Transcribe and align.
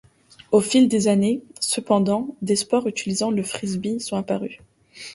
Au 0.51 0.61
fil 0.61 0.87
des 0.87 1.07
années, 1.09 1.43
cependant, 1.59 2.33
des 2.41 2.55
sports 2.55 2.87
utilisant 2.87 3.29
le 3.29 3.43
frisbee 3.43 3.99
sont 3.99 4.17
apparus. 4.17 4.57